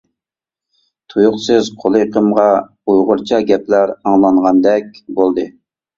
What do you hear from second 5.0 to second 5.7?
بولدى.